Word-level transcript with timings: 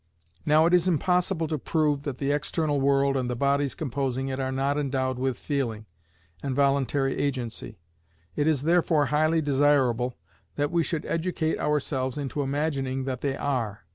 Now 0.47 0.65
it 0.65 0.73
is 0.73 0.87
impossible 0.87 1.47
to 1.47 1.59
prove 1.59 2.05
that 2.05 2.17
the 2.17 2.31
external 2.31 2.81
world, 2.81 3.15
and 3.15 3.29
the 3.29 3.35
bodies 3.35 3.75
composing 3.75 4.29
it, 4.29 4.39
are 4.39 4.51
not 4.51 4.75
endowed 4.75 5.19
with 5.19 5.37
feeling, 5.37 5.85
and 6.41 6.55
voluntary 6.55 7.15
agency. 7.19 7.77
It 8.35 8.47
is 8.47 8.63
therefore 8.63 9.05
highly 9.13 9.43
desirable 9.43 10.15
that 10.55 10.71
we 10.71 10.81
should 10.81 11.05
educate 11.05 11.59
ourselves 11.59 12.17
into 12.17 12.41
imagining 12.41 13.03
that 13.03 13.21
they 13.21 13.37
are. 13.37 13.83